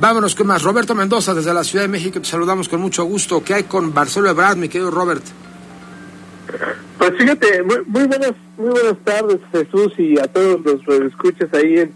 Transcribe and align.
Vámonos 0.00 0.36
con 0.36 0.46
más. 0.46 0.62
Roberto 0.62 0.94
Mendoza 0.94 1.34
desde 1.34 1.52
la 1.52 1.64
Ciudad 1.64 1.84
de 1.84 1.88
México. 1.88 2.20
Te 2.20 2.26
saludamos 2.26 2.68
con 2.68 2.80
mucho 2.80 3.02
gusto. 3.04 3.42
¿Qué 3.42 3.54
hay 3.54 3.62
con 3.64 3.92
Marcelo 3.92 4.30
Ebrard, 4.30 4.56
mi 4.56 4.68
querido 4.68 4.92
Robert? 4.92 5.24
Pues 6.98 7.12
fíjate, 7.18 7.62
muy, 7.64 7.78
muy 7.86 8.06
buenas 8.06 8.32
muy 8.56 8.70
buenas 8.70 8.98
tardes 9.04 9.40
Jesús 9.52 9.92
y 9.98 10.18
a 10.18 10.24
todos 10.28 10.60
los 10.64 10.82
que 10.82 11.06
escuchas 11.06 11.52
ahí 11.52 11.78
en 11.78 11.92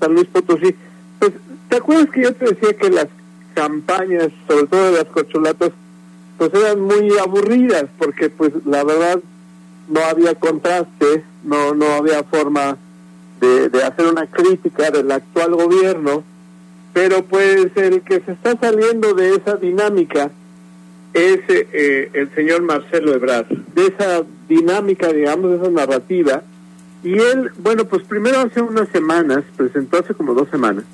San 0.00 0.14
Luis 0.14 0.26
Potosí. 0.26 0.74
Pues, 1.18 1.32
¿te 1.68 1.76
acuerdas 1.76 2.10
que 2.10 2.22
yo 2.22 2.34
te 2.34 2.44
decía 2.44 2.74
que 2.74 2.90
las 2.90 3.08
campañas, 3.54 4.28
sobre 4.46 4.66
todo 4.66 4.92
de 4.92 4.98
las 4.98 5.06
corcholatas, 5.06 5.72
pues 6.36 6.52
eran 6.52 6.80
muy 6.80 7.10
aburridas 7.18 7.86
porque 7.98 8.28
pues 8.28 8.52
la 8.66 8.84
verdad 8.84 9.18
no 9.88 10.00
había 10.04 10.34
contraste, 10.34 11.24
no 11.42 11.74
no 11.74 11.86
había 11.94 12.22
forma 12.22 12.76
de 13.40 13.84
hacer 13.84 14.06
una 14.06 14.26
crítica 14.26 14.90
del 14.90 15.10
actual 15.10 15.54
gobierno, 15.54 16.24
pero 16.96 17.22
pues 17.26 17.66
el 17.74 18.00
que 18.00 18.20
se 18.20 18.32
está 18.32 18.56
saliendo 18.58 19.12
de 19.12 19.34
esa 19.34 19.56
dinámica 19.56 20.30
es 21.12 21.40
eh, 21.46 22.08
el 22.14 22.34
señor 22.34 22.62
Marcelo 22.62 23.12
Ebrard, 23.12 23.48
de 23.48 23.88
esa 23.88 24.24
dinámica, 24.48 25.12
digamos, 25.12 25.50
de 25.50 25.56
esa 25.58 25.70
narrativa. 25.70 26.42
Y 27.04 27.18
él, 27.18 27.50
bueno, 27.58 27.84
pues 27.84 28.02
primero 28.04 28.40
hace 28.40 28.62
unas 28.62 28.88
semanas, 28.88 29.44
presentó 29.58 29.98
hace 29.98 30.14
como 30.14 30.32
dos 30.32 30.48
semanas, 30.48 30.84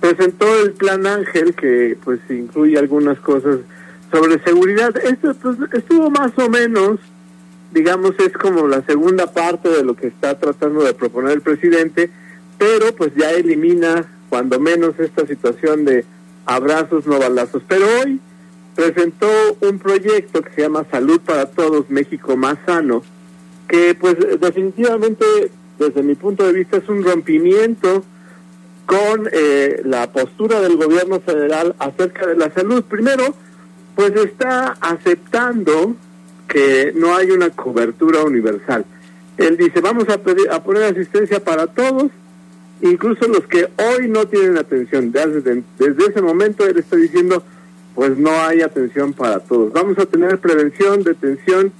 presentó 0.00 0.46
el 0.62 0.72
Plan 0.72 1.06
Ángel, 1.06 1.52
que 1.52 1.98
pues 2.02 2.20
incluye 2.30 2.78
algunas 2.78 3.20
cosas 3.20 3.58
sobre 4.10 4.42
seguridad. 4.44 4.96
Esto 4.96 5.34
pues, 5.34 5.58
estuvo 5.74 6.08
más 6.08 6.32
o 6.38 6.48
menos, 6.48 7.00
digamos, 7.70 8.12
es 8.18 8.32
como 8.32 8.66
la 8.66 8.80
segunda 8.86 9.30
parte 9.30 9.68
de 9.68 9.84
lo 9.84 9.94
que 9.94 10.06
está 10.06 10.38
tratando 10.38 10.82
de 10.82 10.94
proponer 10.94 11.32
el 11.32 11.42
presidente, 11.42 12.08
pero 12.56 12.96
pues 12.96 13.12
ya 13.14 13.30
elimina 13.32 14.06
cuando 14.34 14.58
menos 14.58 14.98
esta 14.98 15.24
situación 15.28 15.84
de 15.84 16.04
abrazos, 16.44 17.06
no 17.06 17.20
balazos. 17.20 17.62
Pero 17.68 17.86
hoy 18.00 18.18
presentó 18.74 19.28
un 19.60 19.78
proyecto 19.78 20.42
que 20.42 20.50
se 20.50 20.62
llama 20.62 20.84
Salud 20.90 21.20
para 21.20 21.46
Todos, 21.46 21.88
México 21.88 22.36
Más 22.36 22.58
Sano, 22.66 23.04
que 23.68 23.94
pues 23.94 24.16
definitivamente 24.40 25.24
desde 25.78 26.02
mi 26.02 26.16
punto 26.16 26.44
de 26.44 26.52
vista 26.52 26.78
es 26.78 26.88
un 26.88 27.04
rompimiento 27.04 28.02
con 28.86 29.28
eh, 29.30 29.82
la 29.84 30.10
postura 30.10 30.60
del 30.60 30.78
gobierno 30.78 31.20
federal 31.20 31.76
acerca 31.78 32.26
de 32.26 32.34
la 32.34 32.50
salud. 32.50 32.82
Primero, 32.82 33.36
pues 33.94 34.16
está 34.16 34.76
aceptando 34.80 35.94
que 36.48 36.92
no 36.96 37.14
hay 37.14 37.30
una 37.30 37.50
cobertura 37.50 38.24
universal. 38.24 38.84
Él 39.36 39.56
dice, 39.56 39.80
vamos 39.80 40.08
a, 40.08 40.18
pedir, 40.18 40.50
a 40.50 40.60
poner 40.64 40.82
asistencia 40.82 41.38
para 41.38 41.68
todos, 41.68 42.10
incluso 42.90 43.26
los 43.28 43.46
que 43.46 43.68
hoy 43.78 44.08
no 44.08 44.26
tienen 44.26 44.58
atención. 44.58 45.10
Desde, 45.10 45.62
ese 45.78 46.20
momento 46.20 46.66
él 46.66 46.78
está 46.78 46.96
diciendo, 46.96 47.42
pues 47.94 48.18
no 48.18 48.30
hay 48.42 48.60
atención 48.60 49.12
para 49.12 49.40
todos. 49.40 49.72
Vamos 49.72 49.98
a 49.98 50.06
tener 50.06 50.38
prevención, 50.38 51.02
detención 51.02 51.72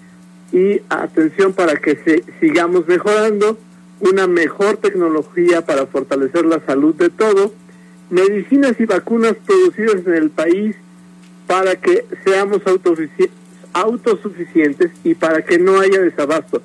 y 0.53 0.81
atención 0.89 1.53
para 1.53 1.77
que 1.77 1.97
se, 1.97 2.25
sigamos 2.41 2.87
mejorando, 2.87 3.59
una 4.01 4.27
mejor 4.27 4.79
tecnología 4.79 5.63
para 5.65 5.87
fortalecer 5.87 6.45
la 6.47 6.61
salud 6.67 6.95
de 6.95 7.11
todos, 7.11 7.53
medicinas 8.11 8.79
y 8.79 8.87
vacunas 8.87 9.37
producidas 9.47 10.07
en 10.07 10.15
el 10.15 10.31
país 10.31 10.77
para 11.47 11.77
que 11.77 12.07
seamos 12.25 12.63
autosuficientes 13.73 14.91
y 15.05 15.15
para 15.15 15.43
que 15.43 15.59
no 15.59 15.79
haya 15.81 16.01
desabasto. 16.01 16.63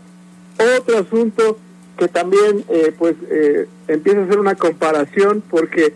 Otro 0.78 0.98
asunto 0.98 1.58
que 2.00 2.08
también 2.08 2.64
eh, 2.70 2.94
pues 2.98 3.16
eh, 3.30 3.68
empieza 3.88 4.22
a 4.22 4.24
hacer 4.24 4.40
una 4.40 4.56
comparación 4.56 5.44
porque 5.48 5.94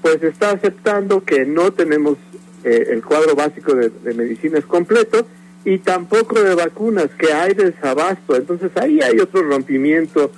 pues 0.00 0.22
está 0.22 0.50
aceptando 0.50 1.22
que 1.22 1.44
no 1.44 1.72
tenemos 1.72 2.18
eh, 2.64 2.88
el 2.90 3.04
cuadro 3.04 3.36
básico 3.36 3.74
de, 3.74 3.90
de 3.90 4.14
medicinas 4.14 4.64
completo 4.64 5.26
y 5.64 5.78
tampoco 5.78 6.42
de 6.42 6.54
vacunas, 6.54 7.08
que 7.18 7.32
hay 7.32 7.54
desabasto. 7.54 8.36
Entonces 8.36 8.70
ahí 8.76 9.00
hay 9.00 9.20
otro 9.20 9.42
rompimiento 9.42 10.32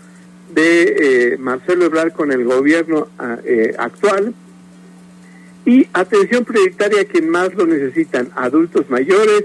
de 0.53 1.33
eh, 1.33 1.37
Marcelo 1.39 1.87
Ebrard 1.87 2.13
con 2.13 2.31
el 2.33 2.45
gobierno 2.45 3.09
ah, 3.19 3.39
eh, 3.45 3.75
actual. 3.79 4.35
Y 5.65 5.89
atención 5.95 6.45
prioritaria 6.45 7.03
a 7.03 7.05
quien 7.05 7.31
más 7.31 7.55
lo 7.55 7.67
necesitan, 7.67 8.31
adultos 8.35 8.91
mayores, 8.91 9.45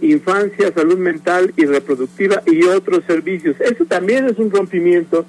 infancia, 0.00 0.72
salud 0.72 0.98
mental 0.98 1.52
y 1.56 1.64
reproductiva 1.64 2.42
y 2.46 2.64
otros 2.64 3.04
servicios. 3.06 3.56
Eso 3.60 3.84
también 3.84 4.26
es 4.26 4.38
un 4.38 4.50
rompimiento, 4.50 5.24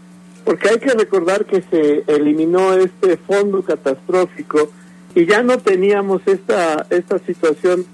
porque 0.45 0.69
hay 0.69 0.79
que 0.79 0.93
recordar 0.93 1.45
que 1.45 1.61
se 1.69 2.03
eliminó 2.07 2.73
este 2.73 3.17
fondo 3.17 3.61
catastrófico 3.61 4.71
y 5.15 5.25
ya 5.25 5.43
no 5.43 5.57
teníamos 5.57 6.21
esta, 6.25 6.85
esta 6.89 7.19
situación 7.19 7.85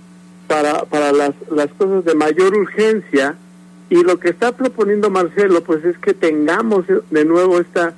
para, 0.47 0.85
para 0.85 1.11
las, 1.11 1.33
las 1.49 1.67
cosas 1.77 2.05
de 2.05 2.13
mayor 2.13 2.55
urgencia 2.55 3.35
y 3.89 4.03
lo 4.03 4.19
que 4.19 4.29
está 4.29 4.51
proponiendo 4.51 5.09
Marcelo 5.09 5.63
pues 5.63 5.83
es 5.85 5.97
que 5.99 6.13
tengamos 6.13 6.85
de 7.09 7.25
nuevo 7.25 7.59
esta 7.59 7.93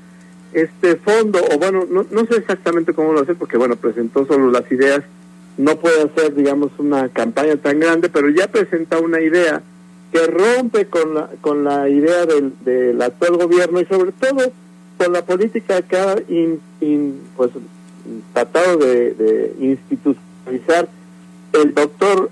este 0.53 0.95
fondo 0.95 1.39
o 1.51 1.57
bueno 1.57 1.85
no, 1.89 2.05
no 2.09 2.25
sé 2.25 2.37
exactamente 2.37 2.93
cómo 2.93 3.13
lo 3.13 3.21
hacer 3.21 3.35
porque 3.35 3.57
bueno 3.57 3.75
presentó 3.75 4.25
solo 4.25 4.49
las 4.49 4.69
ideas 4.71 5.03
no 5.57 5.75
puede 5.77 6.03
hacer 6.03 6.35
digamos 6.35 6.71
una 6.77 7.09
campaña 7.09 7.55
tan 7.57 7.79
grande 7.79 8.09
pero 8.09 8.29
ya 8.29 8.47
presenta 8.47 8.99
una 8.99 9.21
idea 9.21 9.61
que 10.11 10.25
rompe 10.27 10.87
con 10.87 11.15
la 11.15 11.29
con 11.41 11.63
la 11.63 11.89
idea 11.89 12.25
del, 12.25 12.53
del 12.63 13.01
actual 13.01 13.37
gobierno 13.37 13.81
y 13.81 13.85
sobre 13.85 14.11
todo 14.11 14.51
con 14.97 15.13
la 15.13 15.23
política 15.23 15.81
que 15.81 15.97
ha 15.97 16.15
in, 16.27 16.59
pues 17.35 17.51
tratado 18.33 18.77
de, 18.77 19.53
institucionalizar 19.59 20.89
el 21.53 21.73
doctor 21.73 22.31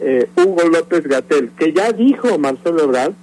eh, 0.00 0.28
Hugo 0.36 0.68
López 0.68 1.06
Gatel, 1.06 1.50
que 1.56 1.72
ya 1.72 1.92
dijo 1.92 2.38
Marcelo 2.38 2.84
Ebrard 2.84 3.14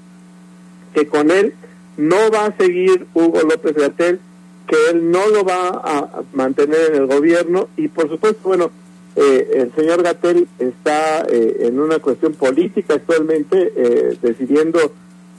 que 0.93 1.07
con 1.07 1.29
él 1.29 1.53
no 1.97 2.31
va 2.31 2.45
a 2.45 2.57
seguir 2.57 3.05
Hugo 3.13 3.41
López 3.41 3.75
Gatel, 3.75 4.19
que 4.67 4.77
él 4.91 5.11
no 5.11 5.27
lo 5.27 5.43
va 5.43 5.81
a 5.83 6.21
mantener 6.33 6.91
en 6.91 6.95
el 6.95 7.07
gobierno 7.07 7.67
y 7.75 7.89
por 7.89 8.09
supuesto, 8.09 8.47
bueno, 8.47 8.71
eh, 9.15 9.51
el 9.55 9.73
señor 9.75 10.03
Gatel 10.03 10.47
está 10.59 11.25
eh, 11.29 11.57
en 11.61 11.79
una 11.79 11.99
cuestión 11.99 12.33
política 12.33 12.95
actualmente, 12.95 13.73
eh, 13.75 14.17
decidiendo 14.21 14.79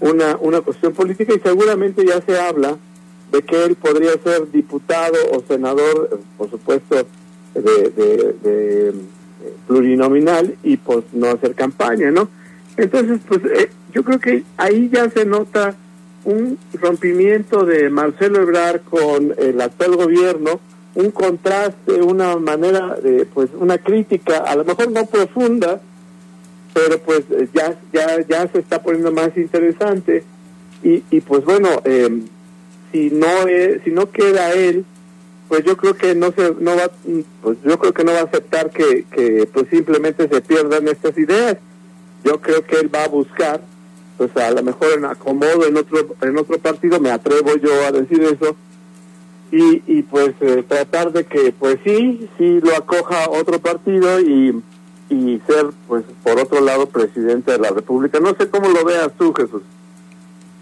una, 0.00 0.36
una 0.40 0.60
cuestión 0.60 0.92
política 0.92 1.34
y 1.34 1.40
seguramente 1.40 2.04
ya 2.04 2.20
se 2.20 2.38
habla 2.38 2.76
de 3.30 3.42
que 3.42 3.64
él 3.64 3.76
podría 3.76 4.12
ser 4.22 4.50
diputado 4.50 5.16
o 5.32 5.42
senador, 5.46 6.20
por 6.36 6.50
supuesto, 6.50 7.06
de, 7.54 7.90
de, 7.90 8.94
plurinominal 9.66 10.56
y 10.62 10.76
pues 10.76 11.04
no 11.12 11.28
hacer 11.28 11.54
campaña, 11.54 12.10
¿no? 12.10 12.28
Entonces, 12.76 13.20
pues 13.26 13.40
eh, 13.44 13.70
yo 13.92 14.02
creo 14.04 14.18
que 14.18 14.42
ahí 14.56 14.90
ya 14.92 15.08
se 15.10 15.24
nota 15.24 15.74
un 16.24 16.58
rompimiento 16.74 17.64
de 17.64 17.88
Marcelo 17.88 18.42
Ebrard 18.42 18.82
con 18.82 19.34
el 19.38 19.60
actual 19.60 19.96
gobierno, 19.96 20.60
un 20.94 21.10
contraste, 21.10 22.02
una 22.02 22.36
manera 22.36 22.96
de, 22.96 23.24
pues, 23.26 23.50
una 23.58 23.78
crítica, 23.78 24.38
a 24.38 24.56
lo 24.56 24.64
mejor 24.64 24.90
no 24.90 25.06
profunda, 25.06 25.80
pero 26.72 26.98
pues 27.00 27.24
ya, 27.52 27.78
ya, 27.92 28.24
ya 28.26 28.48
se 28.48 28.58
está 28.58 28.82
poniendo 28.82 29.12
más 29.12 29.36
interesante. 29.36 30.24
Y, 30.82 31.02
y 31.10 31.20
pues 31.20 31.44
bueno, 31.44 31.68
eh, 31.84 32.22
si 32.92 33.10
no 33.10 33.26
si 33.84 33.90
no 33.90 34.10
queda 34.10 34.52
él 34.52 34.84
pues 35.48 35.64
yo 35.64 35.76
creo 35.76 35.94
que 35.94 36.14
no 36.14 36.32
se 36.32 36.54
no 36.60 36.76
va 36.76 36.90
pues 37.42 37.58
yo 37.64 37.78
creo 37.78 37.92
que 37.92 38.04
no 38.04 38.12
va 38.12 38.20
a 38.20 38.24
aceptar 38.24 38.70
que, 38.70 39.04
que 39.10 39.48
pues 39.52 39.66
simplemente 39.68 40.28
se 40.28 40.40
pierdan 40.40 40.86
estas 40.88 41.18
ideas. 41.18 41.56
Yo 42.24 42.40
creo 42.40 42.64
que 42.64 42.76
él 42.76 42.94
va 42.94 43.04
a 43.04 43.08
buscar 43.08 43.60
pues 44.16 44.34
a 44.36 44.50
lo 44.52 44.62
mejor 44.62 44.92
en 44.92 45.04
acomodo 45.06 45.66
en 45.66 45.76
otro 45.76 46.14
en 46.22 46.38
otro 46.38 46.58
partido 46.58 47.00
me 47.00 47.10
atrevo 47.10 47.56
yo 47.56 47.84
a 47.84 47.90
decir 47.90 48.22
eso 48.22 48.54
y, 49.52 49.82
y 49.86 50.02
pues 50.02 50.34
eh, 50.40 50.64
tratar 50.66 51.12
de 51.12 51.24
que 51.24 51.52
pues 51.52 51.78
sí 51.84 52.28
sí 52.38 52.60
lo 52.60 52.74
acoja 52.76 53.28
otro 53.30 53.60
partido 53.60 54.20
y 54.20 54.62
y 55.10 55.40
ser 55.46 55.70
pues 55.88 56.04
por 56.22 56.38
otro 56.38 56.60
lado 56.60 56.86
presidente 56.88 57.50
de 57.52 57.58
la 57.58 57.70
república. 57.70 58.20
No 58.20 58.34
sé 58.36 58.48
cómo 58.48 58.68
lo 58.68 58.84
veas 58.84 59.10
tú 59.18 59.34
Jesús. 59.34 59.62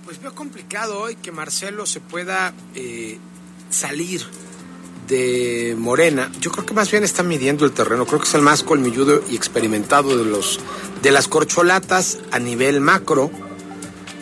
Pues 0.05 0.21
veo 0.23 0.35
complicado 0.35 0.99
hoy 1.01 1.17
que 1.17 1.31
Marcelo 1.31 1.85
se 1.85 2.01
pueda 2.01 2.55
eh, 2.75 3.19
salir 3.69 4.23
de 5.07 5.75
Morena, 5.79 6.31
yo 6.39 6.51
creo 6.51 6.67
que 6.67 6.75
más 6.75 6.91
bien 6.91 7.03
está 7.03 7.23
midiendo 7.23 7.65
el 7.65 7.73
terreno, 7.73 8.05
creo 8.05 8.21
que 8.21 8.27
es 8.27 8.35
el 8.35 8.43
más 8.43 8.63
colmilludo 8.63 9.23
y 9.31 9.37
experimentado 9.37 10.17
de 10.17 10.25
los 10.25 10.61
de 11.03 11.11
las 11.11 11.29
corcholatas 11.29 12.19
a 12.31 12.39
nivel 12.39 12.81
macro, 12.81 13.31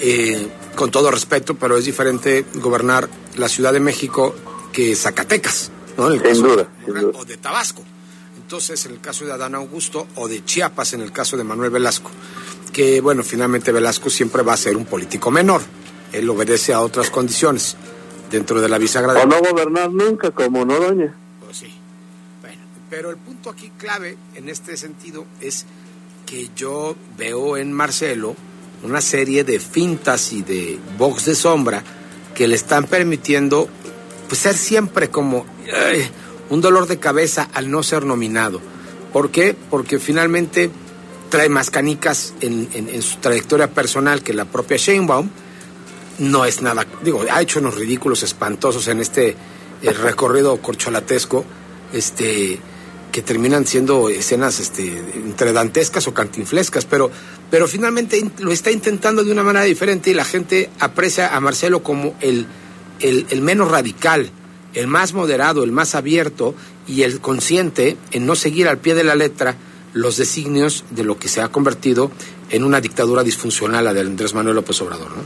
eh, 0.01 0.47
con 0.77 0.91
todo 0.93 1.11
respeto, 1.11 1.55
pero 1.55 1.77
es 1.77 1.85
diferente 1.85 2.45
gobernar 2.55 3.09
la 3.37 3.49
Ciudad 3.49 3.73
de 3.73 3.81
México 3.81 4.35
que 4.77 4.95
Zacatecas, 4.95 5.71
¿no? 5.97 6.13
En 6.13 6.23
el 6.23 6.43
duda, 6.43 6.69
o 7.15 7.25
de 7.25 7.39
Tabasco. 7.39 7.83
Entonces, 8.37 8.85
en 8.85 8.93
el 8.93 9.01
caso 9.01 9.25
de 9.25 9.33
Adán 9.33 9.55
Augusto 9.55 10.07
o 10.17 10.29
de 10.29 10.45
Chiapas, 10.45 10.93
en 10.93 11.01
el 11.01 11.13
caso 11.13 11.39
de 11.39 11.45
Manuel 11.45 11.71
Velasco, 11.71 12.11
que 12.75 13.01
bueno, 13.01 13.23
finalmente 13.23 13.73
Velasco 13.73 14.11
siempre 14.11 14.43
va 14.43 14.53
a 14.53 14.57
ser 14.59 14.77
un 14.77 14.85
político 14.85 15.31
menor. 15.31 15.63
Él 16.13 16.29
obedece 16.29 16.75
a 16.75 16.81
otras 16.81 17.09
condiciones 17.09 17.75
dentro 18.31 18.61
de 18.61 18.69
la 18.69 18.77
bisagra. 18.77 19.15
O 19.15 19.27
no 19.27 19.41
gobernar 19.41 19.91
nunca 19.91 20.31
como 20.31 20.63
Noroña. 20.67 21.17
Pues 21.43 21.57
sí. 21.57 21.73
Bueno, 22.43 22.61
pero 22.91 23.09
el 23.09 23.17
punto 23.17 23.49
aquí 23.49 23.73
clave 23.79 24.19
en 24.35 24.51
este 24.51 24.77
sentido 24.77 25.25
es 25.41 25.65
que 26.27 26.51
yo 26.55 26.97
veo 27.17 27.57
en 27.57 27.73
Marcelo 27.73 28.37
una 28.83 29.01
serie 29.01 29.43
de 29.43 29.59
fintas 29.59 30.35
y 30.35 30.43
de 30.43 30.79
box 30.99 31.25
de 31.25 31.35
sombra 31.35 31.83
que 32.35 32.47
le 32.47 32.57
están 32.57 32.85
permitiendo 32.85 33.71
pues, 34.29 34.41
ser 34.41 34.57
siempre 34.57 35.09
como 35.11 35.47
un 36.51 36.61
dolor 36.61 36.87
de 36.87 36.99
cabeza 36.99 37.49
al 37.53 37.71
no 37.71 37.83
ser 37.83 38.05
nominado. 38.05 38.61
¿Por 39.13 39.31
qué? 39.31 39.57
Porque 39.71 39.99
finalmente 39.99 40.71
trae 41.31 41.49
más 41.49 41.71
canicas 41.71 42.35
en, 42.41 43.03
su 43.03 43.19
trayectoria 43.19 43.69
personal 43.69 44.23
que 44.23 44.33
la 44.33 44.45
propia 44.45 44.77
Sheinbaum 44.77 45.29
no 46.19 46.45
es 46.45 46.63
nada, 46.63 46.87
digo, 47.03 47.25
ha 47.31 47.43
hecho 47.43 47.59
unos 47.59 47.75
ridículos 47.75 48.23
espantosos 48.23 48.89
en 48.89 49.01
este 49.01 49.37
eh, 49.83 49.93
recorrido 49.93 50.57
corcholatesco, 50.63 51.45
este 51.93 52.59
que 53.13 53.23
terminan 53.23 53.67
siendo 53.67 54.11
escenas 54.11 54.61
este, 54.61 54.89
entre 55.15 55.55
dantescas 55.55 56.07
o 56.07 56.13
cantinflescas, 56.13 56.85
pero, 56.85 57.11
pero 57.51 57.67
finalmente 57.67 58.23
lo 58.41 58.53
está 58.53 58.71
intentando 58.71 59.25
de 59.25 59.33
una 59.33 59.43
manera 59.43 59.65
diferente 59.65 60.11
y 60.11 60.15
la 60.15 60.25
gente 60.27 60.69
aprecia 60.81 61.35
a 61.35 61.41
Marcelo 61.41 61.83
como 61.83 62.15
el, 62.21 62.47
el, 63.01 63.27
el 63.31 63.43
menos 63.43 63.71
radical, 63.71 64.31
el 64.75 64.87
más 64.87 65.15
moderado, 65.15 65.65
el 65.65 65.73
más 65.73 65.95
abierto 65.95 66.55
y 66.87 67.03
el 67.03 67.21
consciente 67.21 67.97
en 68.13 68.27
no 68.27 68.35
seguir 68.35 68.69
al 68.69 68.79
pie 68.79 68.95
de 68.95 69.05
la 69.05 69.15
letra 69.15 69.57
los 69.93 70.19
designios 70.19 70.85
de 70.91 71.05
lo 71.05 71.19
que 71.19 71.29
se 71.29 71.41
ha 71.41 71.49
convertido 71.49 72.11
en 72.51 72.65
una 72.65 72.81
dictadura 72.81 73.23
disfuncional, 73.23 73.85
la 73.85 73.95
de 73.95 74.01
Andrés 74.01 74.35
Manuel 74.35 74.57
López 74.57 74.81
Obrador. 74.83 75.09
¿no? 75.09 75.23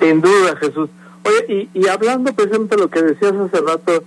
Sin 0.00 0.20
duda, 0.20 0.56
Jesús. 0.56 0.90
Oye, 1.24 1.68
y, 1.72 1.88
hablando 1.88 2.32
precisamente 2.34 2.76
de 2.76 2.82
lo 2.82 2.90
que 2.90 3.02
decías 3.02 3.32
hace 3.32 3.60
rato 3.62 4.04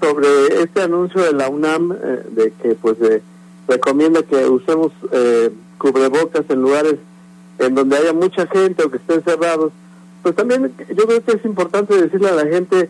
sobre 0.00 0.62
este 0.62 0.82
anuncio 0.82 1.20
de 1.20 1.32
la 1.32 1.48
UNAM, 1.50 1.92
eh, 1.92 2.22
de 2.30 2.52
que 2.62 2.74
pues 2.74 2.96
recomienda 3.68 4.22
que 4.22 4.46
usemos 4.46 4.92
eh, 5.12 5.50
cubrebocas 5.78 6.44
en 6.48 6.62
lugares 6.62 6.96
en 7.58 7.74
donde 7.74 7.96
haya 7.96 8.12
mucha 8.12 8.46
gente 8.46 8.82
o 8.84 8.90
que 8.90 8.96
estén 8.96 9.22
cerrados, 9.22 9.72
pues 10.24 10.34
también 10.34 10.74
yo 10.88 11.06
creo 11.06 11.22
que 11.22 11.32
es 11.32 11.44
importante 11.44 12.00
decirle 12.00 12.30
a 12.30 12.34
la 12.34 12.46
gente 12.46 12.88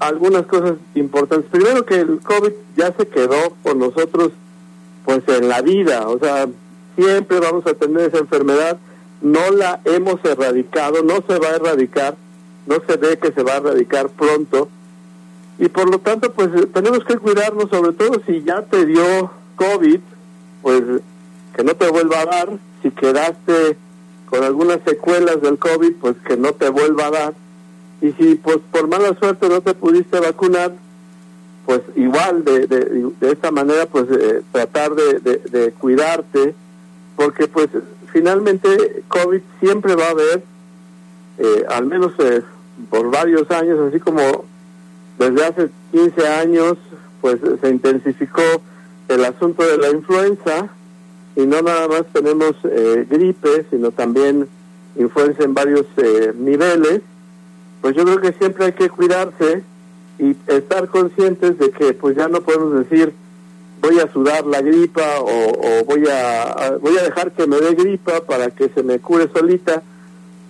algunas 0.00 0.44
cosas 0.44 0.74
importantes. 0.94 1.50
Primero 1.50 1.86
que 1.86 1.94
el 1.94 2.20
COVID 2.20 2.52
ya 2.76 2.92
se 2.92 3.08
quedó 3.08 3.54
con 3.62 3.78
nosotros 3.78 4.32
pues 5.06 5.22
en 5.28 5.48
la 5.48 5.62
vida, 5.62 6.06
o 6.06 6.18
sea, 6.18 6.46
siempre 6.94 7.40
vamos 7.40 7.66
a 7.66 7.72
tener 7.72 8.10
esa 8.10 8.18
enfermedad. 8.18 8.78
No 9.22 9.50
la 9.50 9.80
hemos 9.86 10.22
erradicado, 10.26 11.02
no 11.02 11.24
se 11.26 11.38
va 11.38 11.48
a 11.48 11.56
erradicar, 11.56 12.16
no 12.66 12.76
se 12.86 12.98
ve 12.98 13.18
que 13.18 13.32
se 13.32 13.42
va 13.42 13.54
a 13.54 13.56
erradicar 13.56 14.10
pronto. 14.10 14.68
Y 15.58 15.70
por 15.70 15.90
lo 15.90 16.00
tanto 16.00 16.34
pues 16.34 16.50
tenemos 16.74 17.02
que 17.04 17.16
cuidarnos 17.16 17.70
sobre 17.70 17.94
todo 17.94 18.20
si 18.26 18.42
ya 18.42 18.60
te 18.60 18.84
dio 18.84 19.30
COVID, 19.56 20.00
pues 20.60 20.82
que 21.56 21.64
no 21.64 21.74
te 21.74 21.88
vuelva 21.90 22.20
a 22.20 22.26
dar, 22.26 22.50
si 22.82 22.90
quedaste 22.90 23.78
con 24.28 24.44
algunas 24.44 24.80
secuelas 24.84 25.40
del 25.40 25.58
COVID, 25.58 25.94
pues 26.00 26.16
que 26.26 26.36
no 26.36 26.52
te 26.52 26.68
vuelva 26.68 27.06
a 27.06 27.10
dar. 27.10 27.34
Y 28.00 28.12
si 28.12 28.36
pues 28.36 28.58
por 28.70 28.88
mala 28.88 29.16
suerte 29.18 29.48
no 29.48 29.60
te 29.60 29.74
pudiste 29.74 30.20
vacunar, 30.20 30.74
pues 31.66 31.82
igual 31.96 32.44
de, 32.44 32.66
de, 32.66 33.10
de 33.20 33.32
esta 33.32 33.50
manera 33.50 33.86
pues 33.86 34.06
eh, 34.10 34.42
tratar 34.52 34.94
de, 34.94 35.40
de 35.50 35.72
cuidarte 35.72 36.54
porque 37.18 37.48
pues 37.48 37.68
finalmente 38.12 39.02
COVID 39.08 39.40
siempre 39.60 39.96
va 39.96 40.06
a 40.06 40.10
haber, 40.10 40.42
eh, 41.38 41.64
al 41.68 41.86
menos 41.86 42.12
eh, 42.18 42.42
por 42.90 43.10
varios 43.10 43.50
años, 43.50 43.78
así 43.88 43.98
como 43.98 44.44
desde 45.18 45.44
hace 45.44 45.68
15 45.90 46.28
años, 46.28 46.78
pues 47.20 47.38
se 47.60 47.68
intensificó 47.68 48.42
el 49.08 49.24
asunto 49.24 49.66
de 49.66 49.78
la 49.78 49.90
influenza 49.90 50.68
y 51.38 51.46
no 51.46 51.62
nada 51.62 51.86
más 51.86 52.04
tenemos 52.12 52.56
eh, 52.64 53.06
gripe, 53.08 53.64
sino 53.70 53.92
también 53.92 54.48
influenza 54.96 55.44
en 55.44 55.54
varios 55.54 55.86
niveles, 56.36 57.02
pues 57.80 57.94
yo 57.94 58.04
creo 58.04 58.20
que 58.20 58.32
siempre 58.32 58.64
hay 58.64 58.72
que 58.72 58.90
cuidarse 58.90 59.62
y 60.18 60.34
estar 60.48 60.88
conscientes 60.88 61.56
de 61.58 61.70
que 61.70 61.94
pues 61.94 62.16
ya 62.16 62.26
no 62.26 62.40
podemos 62.40 62.74
decir 62.80 63.14
voy 63.80 64.00
a 64.00 64.12
sudar 64.12 64.44
la 64.46 64.60
gripa 64.60 65.20
o, 65.20 65.84
voy 65.84 66.04
a, 66.10 66.76
voy 66.80 66.98
a 66.98 67.04
dejar 67.04 67.30
que 67.30 67.46
me 67.46 67.60
dé 67.60 67.74
gripa 67.74 68.20
para 68.26 68.50
que 68.50 68.68
se 68.70 68.82
me 68.82 68.98
cure 68.98 69.30
solita 69.32 69.84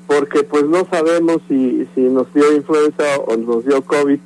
porque 0.07 0.43
pues 0.43 0.65
no 0.65 0.87
sabemos 0.91 1.43
si, 1.49 1.87
si 1.95 2.01
nos 2.01 2.33
dio 2.33 2.51
influenza 2.57 3.19
o 3.27 3.37
nos 3.37 3.67
dio 3.67 3.83
COVID 3.83 4.19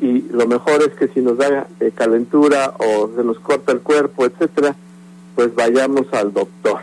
y 0.00 0.20
lo 0.30 0.46
mejor 0.46 0.80
es 0.82 0.94
que 0.94 1.08
si 1.08 1.20
nos 1.20 1.38
da 1.38 1.66
eh, 1.80 1.90
calentura 1.92 2.74
o 2.78 3.10
se 3.16 3.24
nos 3.24 3.40
corta 3.40 3.72
el 3.72 3.80
cuerpo, 3.80 4.26
etcétera, 4.26 4.76
pues 5.38 5.54
vayamos 5.54 6.04
al 6.10 6.32
doctor. 6.32 6.80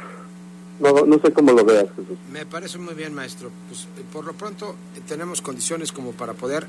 No, 0.79 1.05
no 1.05 1.19
sé 1.19 1.33
cómo 1.33 1.51
lo 1.51 1.65
veas, 1.65 1.87
Jesús. 1.93 2.17
Me 2.31 2.45
parece 2.45 2.77
muy 2.77 2.93
bien, 2.93 3.13
maestro. 3.13 3.51
Pues 3.67 3.85
por 4.13 4.23
lo 4.23 4.31
pronto 4.31 4.77
eh, 4.95 5.01
tenemos 5.05 5.41
condiciones 5.41 5.91
como 5.91 6.13
para 6.13 6.31
poder 6.31 6.65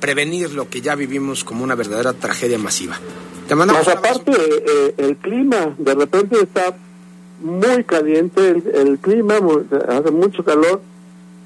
prevenir 0.00 0.54
lo 0.54 0.70
que 0.70 0.80
ya 0.80 0.94
vivimos 0.94 1.44
como 1.44 1.64
una 1.64 1.74
verdadera 1.74 2.14
tragedia 2.14 2.56
masiva. 2.56 2.96
Te 3.46 3.54
Más 3.54 3.88
aparte, 3.88 4.32
eh, 4.32 4.94
el 4.96 5.18
clima, 5.18 5.74
de 5.76 5.94
repente 5.94 6.40
está 6.40 6.74
muy 7.42 7.84
caliente 7.84 8.62
el, 8.72 8.98
clima, 8.98 9.34
hace 9.86 10.10
mucho 10.10 10.42
calor, 10.42 10.80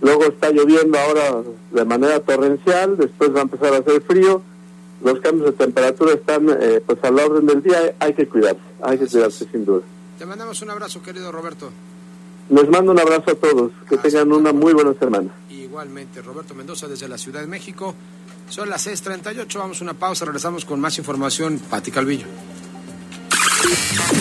luego 0.00 0.26
está 0.26 0.50
lloviendo 0.50 0.96
ahora 0.96 1.42
de 1.72 1.84
manera 1.84 2.20
torrencial, 2.20 2.96
después 2.98 3.34
va 3.34 3.40
a 3.40 3.42
empezar 3.42 3.74
a 3.74 3.78
hacer 3.78 4.00
frío, 4.02 4.42
los 5.02 5.18
cambios 5.18 5.46
de 5.46 5.64
temperatura 5.64 6.14
están 6.14 6.48
eh, 6.60 6.80
pues 6.86 7.02
al 7.02 7.18
orden 7.18 7.46
del 7.46 7.64
día, 7.64 7.94
hay 7.98 8.14
que 8.14 8.28
cuidarse, 8.28 8.60
hay 8.82 8.98
que 8.98 9.06
cuidarse 9.06 9.46
sin 9.50 9.64
duda. 9.64 9.82
Te 10.18 10.26
mandamos 10.26 10.60
un 10.62 10.70
abrazo, 10.70 11.02
querido 11.02 11.32
Roberto. 11.32 11.70
Les 12.50 12.68
mando 12.68 12.92
un 12.92 13.00
abrazo 13.00 13.30
a 13.30 13.34
todos, 13.34 13.72
que 13.88 13.96
tengan 13.96 14.32
una 14.32 14.52
muy 14.52 14.72
buena 14.72 14.92
semana. 14.94 15.30
Igualmente, 15.48 16.20
Roberto 16.20 16.54
Mendoza 16.54 16.88
desde 16.88 17.08
la 17.08 17.16
Ciudad 17.16 17.40
de 17.40 17.46
México. 17.46 17.94
Son 18.48 18.68
las 18.68 18.86
6:38, 18.86 19.58
vamos 19.58 19.80
a 19.80 19.84
una 19.84 19.94
pausa, 19.94 20.24
regresamos 20.24 20.64
con 20.64 20.80
más 20.80 20.98
información. 20.98 21.58
Pati 21.58 21.90
Calvillo. 21.90 22.26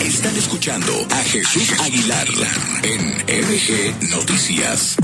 Están 0.00 0.36
escuchando 0.36 0.92
a 1.10 1.16
Jesús 1.24 1.72
Aguilar 1.80 2.28
en 2.84 3.10
RG 3.26 4.10
Noticias. 4.10 4.96